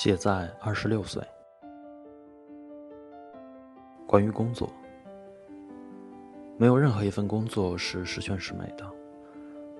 [0.00, 1.20] 写在二十六岁。
[4.06, 4.70] 关于工作，
[6.56, 8.86] 没有任何一份工作是十全十美的。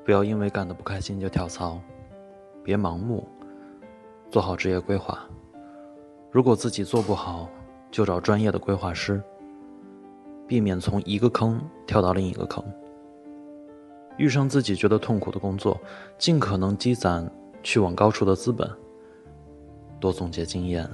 [0.05, 1.81] 不要因为干得不开心就跳槽，
[2.65, 3.29] 别盲目，
[4.29, 5.25] 做好职业规划。
[6.33, 7.49] 如果自己做不好，
[7.89, 9.23] 就找专业的规划师，
[10.49, 12.65] 避免从一个坑跳到另一个坑。
[14.17, 15.81] 遇上自己觉得痛苦的工作，
[16.19, 17.25] 尽可能积攒
[17.63, 18.69] 去往高处的资本。
[20.01, 20.89] 多总结经验，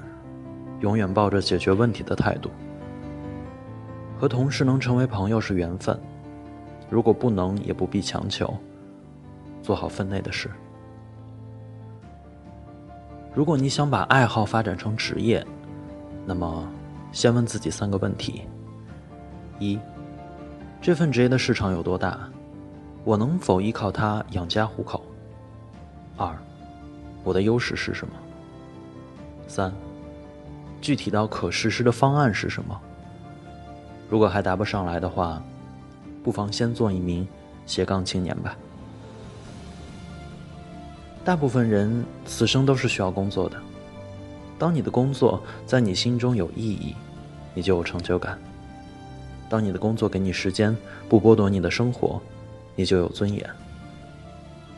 [0.81, 2.51] 永远抱着解决问题的态度。
[4.19, 5.99] 和同事能成为朋友是缘分，
[6.89, 8.53] 如果不能，也不必强求。
[9.63, 10.51] 做好分内的事。
[13.35, 15.45] 如果你想把爱好发展成职业，
[16.27, 16.69] 那么
[17.13, 18.43] 先问自己三个问题：
[19.59, 19.79] 一，
[20.81, 22.29] 这份职业的市场有多大？
[23.05, 25.03] 我能否依靠它养家糊口？
[26.17, 26.35] 二，
[27.23, 28.15] 我的优势是什么？
[29.47, 29.73] 三，
[30.81, 32.81] 具体到可实施的方案是什么？
[34.09, 35.43] 如果还答不上来的话，
[36.23, 37.27] 不妨先做一名
[37.67, 38.57] 斜杠青年吧。
[41.25, 43.57] 大部分人此生都是需要工作的。
[44.59, 46.95] 当你的工作在你心中有意义，
[47.55, 48.37] 你就有成就感；
[49.49, 50.77] 当你的工作给你时间，
[51.09, 52.21] 不剥夺你的生活，
[52.77, 53.49] 你就有尊严。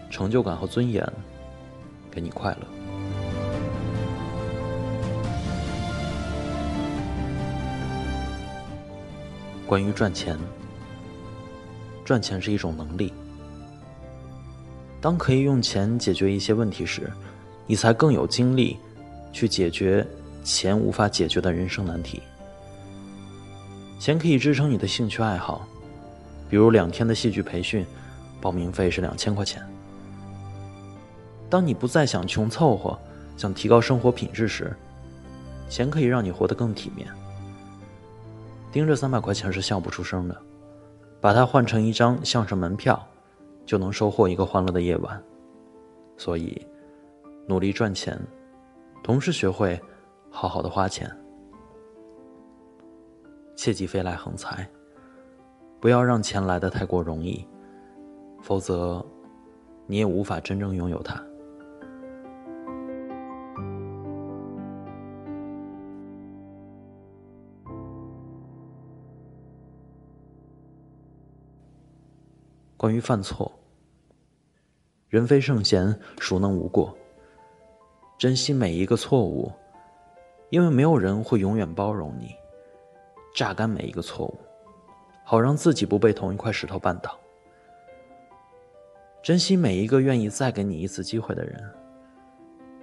[0.09, 1.05] 成就感和尊严，
[2.11, 2.76] 给你快乐。
[9.67, 10.39] 关于赚钱，
[12.05, 13.13] 赚钱是一种能力。
[15.01, 17.11] 当可以用钱解决一些问题时，
[17.67, 18.77] 你才更有精力
[19.33, 20.07] 去解决
[20.45, 22.23] 钱无法解决的人生难题。
[23.99, 25.67] 钱可以支撑你的兴趣爱好，
[26.49, 27.85] 比如两天的戏剧培训，
[28.41, 29.61] 报名费是两千块钱。
[31.51, 32.97] 当你不再想穷凑合，
[33.37, 34.77] 想提高生活品质时，
[35.69, 37.09] 钱可以让你活得更体面。
[38.71, 40.37] 盯着三百块钱是笑不出声的，
[41.21, 43.03] 把它换成一张相声门票，
[43.65, 45.23] 就能收获一个欢乐的夜晚。
[46.17, 46.61] 所以，
[47.47, 48.19] 努力赚钱，
[49.03, 49.81] 同时学会
[50.31, 51.11] 好好的花钱，
[53.55, 54.69] 切忌飞来横财，
[55.81, 57.47] 不要让钱来的太过容易，
[58.43, 59.05] 否则，
[59.87, 61.23] 你也无法真正拥有它。
[72.87, 73.51] 关于犯错，
[75.09, 76.97] 人非圣贤，孰能无过？
[78.17, 79.51] 珍惜每一个错误，
[80.51, 82.33] 因为没有人会永远包容你。
[83.35, 84.39] 榨干每一个错误，
[85.25, 87.19] 好让自己不被同一块石头绊倒。
[89.21, 91.61] 珍惜每一个愿意再给你一次机会的人。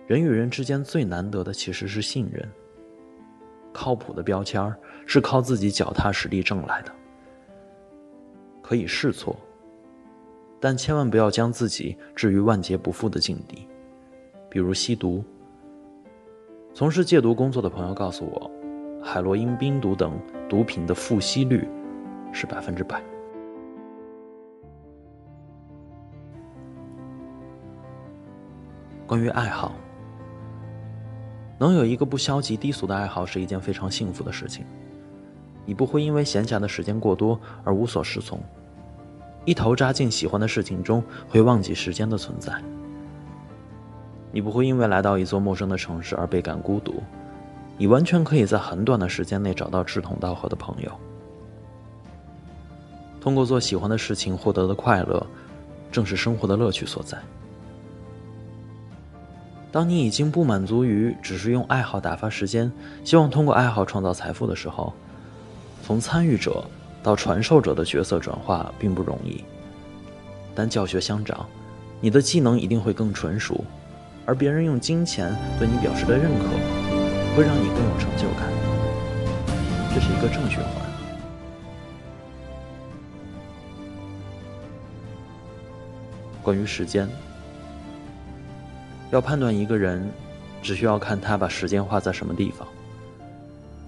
[0.05, 2.45] 人与人之间最难得的其实是信任。
[3.71, 4.75] 靠谱的标签
[5.07, 6.91] 是靠自己脚踏实地挣来的。
[8.61, 9.33] 可以试错。
[10.63, 13.67] 但千万不要将自己置于万劫不复的境地，
[14.49, 15.21] 比如吸毒。
[16.73, 18.49] 从事戒毒工作的朋友告诉我，
[19.03, 21.67] 海洛因、冰毒等毒品的复吸率
[22.31, 23.03] 是百分之百。
[29.05, 29.75] 关于爱好，
[31.59, 34.65] 能有一个不消极低俗的爱好是一件非常幸福的事情，
[35.65, 38.41] 你不会因为闲暇的时间过多而无所适从。
[39.45, 42.53] 一头扎进喜欢的事情中，会忘记时间的存在。
[44.31, 47.03] 你不会因为来到一座陌生的城市而倍感孤独，
[47.77, 50.91] 你完全可以在很短的时间内找到志同道合的朋友。
[53.19, 55.25] 通过做喜欢的事情获得的快乐，
[55.91, 57.17] 正是生活的乐趣所在。
[59.71, 62.71] 当你已经不满足于只是用爱好打发时间，
[63.03, 64.93] 希望通过爱好创造财富的时候，
[65.83, 66.63] 从参与者。
[67.03, 69.43] 到传授者的角色转化并不容易，
[70.55, 71.45] 但教学相长，
[71.99, 73.61] 你的技能一定会更纯熟，
[74.25, 76.45] 而别人用金钱对你表示的认可，
[77.35, 78.47] 会让你更有成就感。
[79.93, 80.81] 这是一个正循环。
[86.41, 87.07] 关于时间，
[89.11, 90.09] 要判断一个人，
[90.61, 92.65] 只需要看他把时间花在什么地方。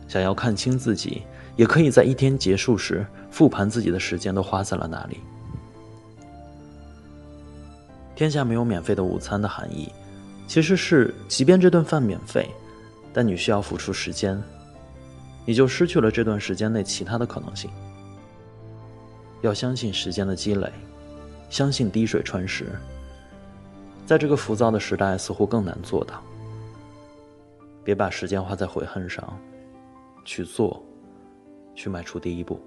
[0.08, 1.24] 想要看清自己。
[1.56, 5.22] 也可以在一天结束时复盘自己的时间都花在了哪里。
[8.14, 9.90] 天下没有免费的午餐的含义，
[10.48, 12.50] 其实是即便这顿饭免费，
[13.14, 14.38] 但你需要付出时间，
[15.46, 17.72] 你就失去了这段时间内其他的可能性。
[19.42, 20.70] 要相信时间的积累，
[21.50, 22.68] 相信滴水穿石。
[24.06, 26.22] 在这个浮躁的时代，似乎更难做到。
[27.82, 29.38] 别把时间花在悔恨上，
[30.26, 30.84] 去做，
[31.76, 32.60] 去迈出第一步。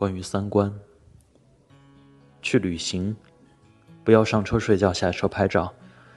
[0.00, 0.72] 关于三观，
[2.40, 3.14] 去旅行，
[4.02, 5.70] 不要上车睡觉，下车拍照，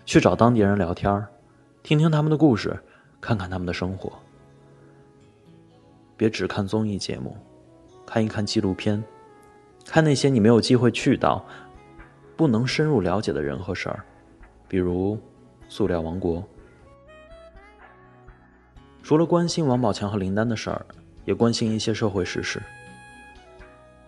[0.05, 1.27] 去找当地人聊天
[1.83, 2.81] 听听他们的故事，
[3.19, 4.09] 看看他们的生活。
[6.15, 7.35] 别只看综艺节目，
[8.05, 9.03] 看一看纪录片，
[9.85, 11.45] 看那些你没有机会去到、
[12.37, 14.01] 不能深入了解的人和事儿，
[14.69, 15.19] 比如
[15.67, 16.41] 塑料王国。
[19.03, 20.85] 除了关心王宝强和林丹的事儿，
[21.25, 22.63] 也关心一些社会时事。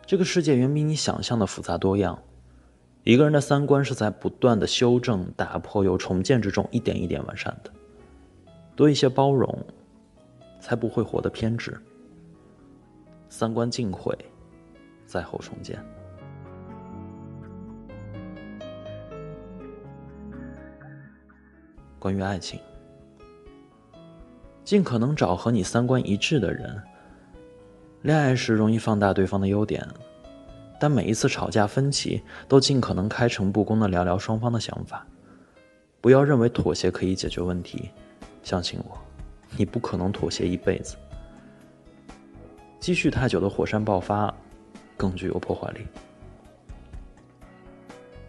[0.07, 2.21] 这个世界远比你想象的复杂多样，
[3.03, 7.71] 一个人的三观是在不断的修正、打破又重建之中一点一点完善的。
[8.75, 9.65] 多一些包容，
[10.59, 11.75] 才不会活得偏执。
[13.29, 14.15] 三观尽毁，
[15.07, 15.83] 再后重建。
[21.97, 22.59] 关于爱情，
[24.63, 26.79] 尽可能找和你三观一致的人。
[28.05, 29.83] 恋爱时容易放大对方的优点，
[30.79, 35.03] 但每一次吵架分歧都尽可能开诚布公的聊聊双方的想法，
[36.01, 37.89] 不要认为妥协可以解决问题，
[38.43, 38.95] 相信我，
[39.57, 40.95] 你不可能妥协一辈子。
[42.79, 44.31] 积蓄太久的火山爆发，
[44.95, 45.79] 更具有破坏力。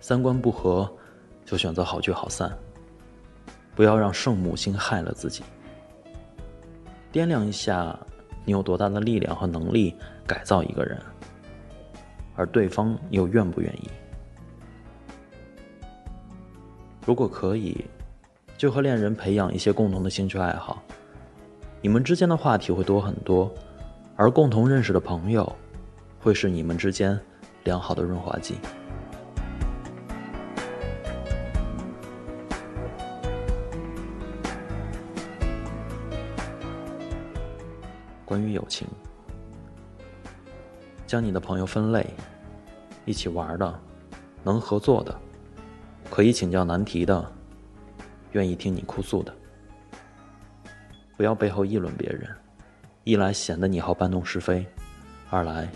[0.00, 0.90] 三观不合，
[1.44, 2.50] 就选择好聚好散，
[3.74, 5.42] 不要让圣母心害了自己。
[7.12, 7.94] 掂量一下。
[8.46, 9.94] 你有多大的力量和能力
[10.26, 10.98] 改造一个人，
[12.34, 13.90] 而对方又愿不愿意？
[17.04, 17.84] 如果可以，
[18.56, 20.82] 就和恋人培养一些共同的兴趣爱好，
[21.82, 23.52] 你们之间的话题会多很多，
[24.14, 25.56] 而共同认识的朋友，
[26.20, 27.18] 会是你们之间
[27.64, 28.54] 良好的润滑剂。
[38.66, 38.86] 情，
[41.06, 42.06] 将你的朋友分类：
[43.04, 43.80] 一起玩的，
[44.42, 45.18] 能合作的，
[46.10, 47.32] 可以请教难题的，
[48.32, 49.34] 愿意听你哭诉的。
[51.16, 52.28] 不要背后议论别人，
[53.04, 54.66] 一来显得你好搬弄是非，
[55.30, 55.68] 二来，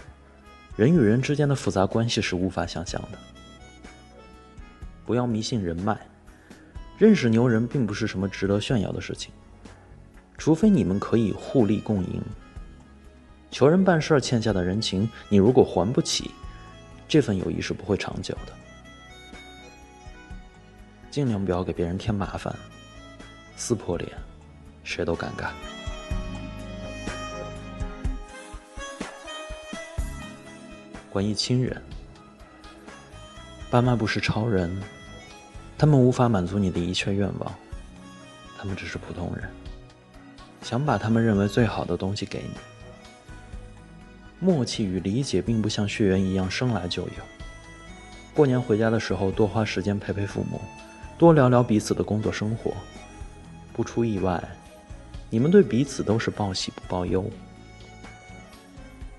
[0.77, 3.19] 人与人之间的复杂关系是无法想象的。
[5.07, 5.99] 不要迷信人脉，
[6.99, 9.33] 认识牛人并不是什么值得炫耀的事情，
[10.37, 12.23] 除非你们可以互利共赢。
[13.51, 16.31] 求人办事欠下的人情，你如果还不起，
[17.09, 18.53] 这份友谊是不会长久的。
[21.11, 22.55] 尽量不要给别人添麻烦，
[23.57, 24.09] 撕破脸，
[24.85, 25.51] 谁都尴尬。
[31.11, 31.83] 关于亲人，
[33.69, 34.71] 爸妈不是超人，
[35.77, 37.53] 他们无法满足你的一切愿望，
[38.57, 39.51] 他们只是普通人，
[40.63, 42.70] 想把他们认为最好的东西给你。
[44.41, 47.15] 默契与理解并不像血缘一样生来就有。
[48.33, 50.61] 过年回家的时候，多花时间陪陪父母，
[51.19, 52.73] 多聊聊彼此的工作生活。
[53.75, 54.43] 不出意外，
[55.29, 57.31] 你们对彼此都是报喜不报忧。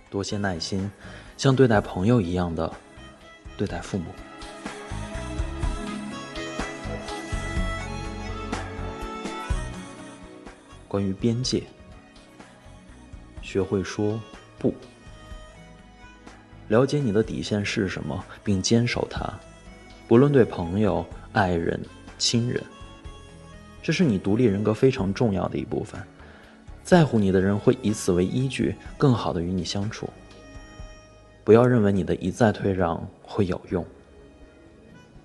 [0.09, 0.91] 多些耐心，
[1.37, 2.71] 像对待朋友一样的
[3.55, 4.05] 对待父母。
[10.87, 11.63] 关于边界，
[13.41, 14.19] 学会说
[14.57, 14.73] 不。
[16.71, 19.29] 了解你的底线是什么，并坚守它，
[20.07, 21.77] 不论对朋友、爱人、
[22.17, 22.63] 亲人，
[23.83, 26.01] 这是你独立人格非常重要的一部分。
[26.81, 30.09] 在乎你的人会以此为依据，更好的与你相处。
[31.43, 33.85] 不要认为你的一再退让会有用。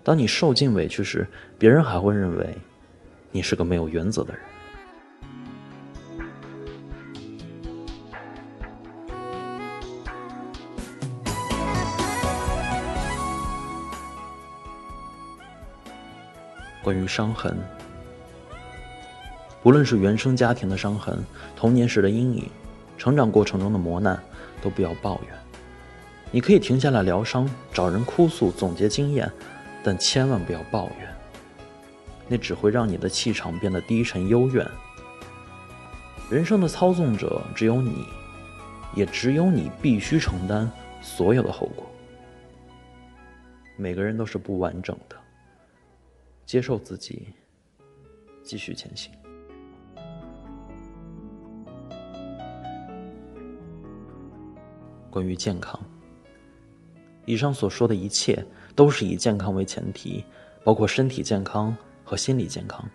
[0.02, 1.24] 当你受尽委屈时，
[1.60, 2.56] 别人还会认为
[3.30, 4.42] 你是个没有原则的人。
[16.82, 17.56] 关于伤痕，
[19.62, 21.24] 不论是原生家庭的伤痕、
[21.56, 22.48] 童年时的阴影、
[22.96, 24.20] 成长过程中的磨难，
[24.62, 25.36] 都不要抱怨。
[26.30, 29.30] 你可以停下来疗伤，找人哭诉，总结经验，
[29.82, 31.08] 但千万不要抱怨，
[32.28, 34.66] 那只会让你的气场变得低沉幽怨。
[36.28, 38.04] 人生的操纵者只有你，
[38.94, 41.86] 也只有你必须承担所有的后果。
[43.76, 45.16] 每个人都是不完整的，
[46.46, 47.26] 接受自己，
[48.44, 49.12] 继续前行。
[55.10, 55.78] 关于健康，
[57.24, 60.24] 以上所说的一切都是以健康为前提，
[60.62, 62.88] 包括身体健康和心理健康。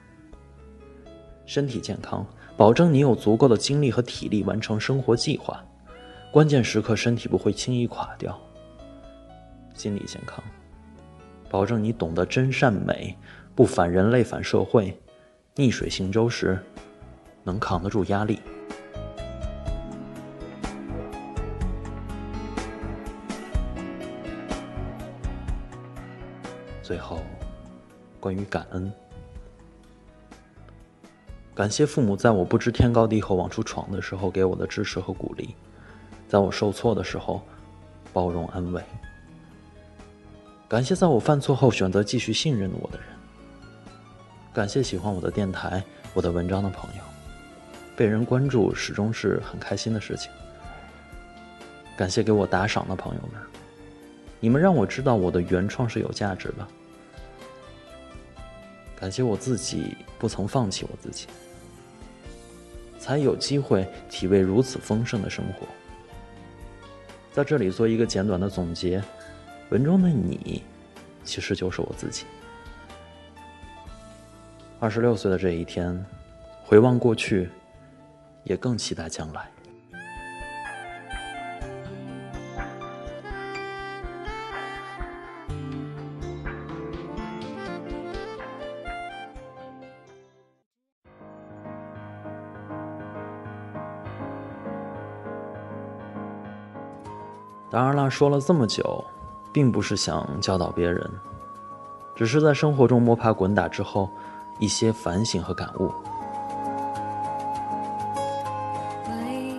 [1.45, 5.61] 身体健康，保证你有足够的精力和体力完成生活计划，
[6.31, 8.39] 关键时刻身体不会轻易垮掉。
[9.73, 10.41] 心理健康。
[11.49, 13.13] 保证你懂得真善美，
[13.55, 14.97] 不反人类反社会，
[15.55, 16.57] 逆水行舟时
[17.43, 18.39] 能扛得住压力。
[26.81, 27.19] 最后，
[28.19, 28.91] 关于感恩，
[31.53, 35.55] 感谢父母在我不知天高地厚往出闯的时候给我的支持和鼓励，
[36.27, 37.41] 在我受挫的时候
[38.11, 38.81] 包容安慰。
[40.67, 43.07] 感谢在我犯错后选择继续信任我的人。
[44.53, 45.81] 感谢喜欢我的电台、
[46.13, 47.03] 我的文章的朋友，
[47.95, 50.29] 被人关注始终是很开心的事情。
[51.95, 53.41] 感谢给我打赏的朋友们，
[54.41, 56.67] 你们让我知道我的原创是有价值的。
[58.99, 61.27] 感谢我自己不曾放弃我自己，
[62.99, 65.65] 才有机会体味如此丰盛的生活。
[67.31, 69.01] 在这里做一个简短的总结。
[69.69, 70.61] 文中的你，
[71.23, 72.25] 其实就是我自己。
[74.81, 76.03] 二十六岁的这一天，
[76.63, 77.47] 回望过去，
[78.43, 79.47] 也更期待将来。
[97.69, 99.05] 当然了，说了这么久。
[99.53, 101.05] 并不是想教导别人，
[102.15, 104.09] 只是在生活中摸爬滚打之后，
[104.61, 105.91] 一些反省和感悟。
[109.07, 109.57] 为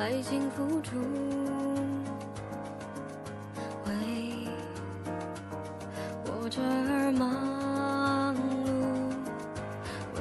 [0.00, 0.96] 爱情付出，
[3.86, 4.48] 为
[6.50, 8.40] 这而忙碌，
[10.16, 10.20] 为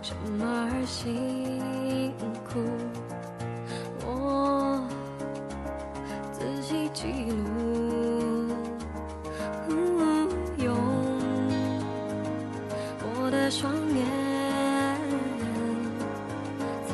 [0.00, 2.12] 什么而辛
[2.48, 2.60] 苦？
[4.06, 4.80] 我
[6.32, 8.05] 自己记录，
[13.58, 14.04] 双眼
[16.86, 16.92] 在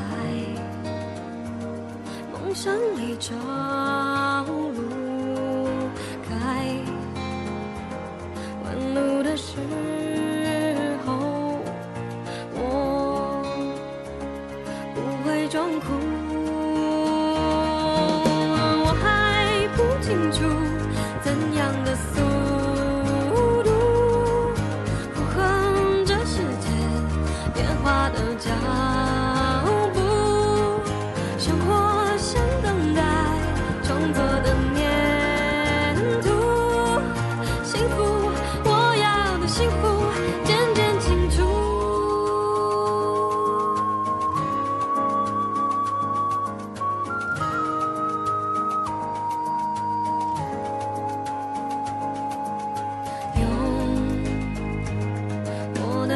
[2.31, 3.35] 梦想里找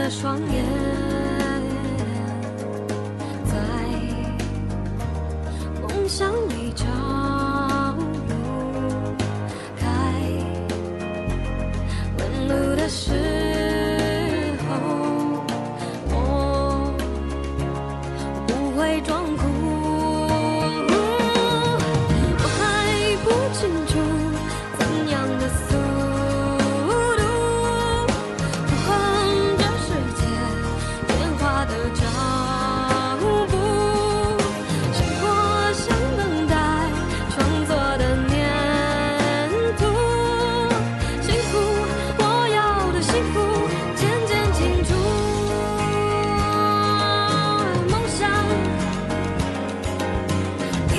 [0.07, 1.06] 的双眼。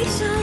[0.09, 0.36] 下